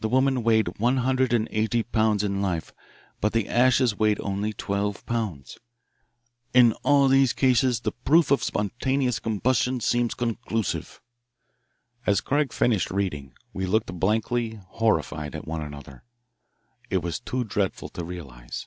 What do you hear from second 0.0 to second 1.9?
The woman weighed, one hundred and eighty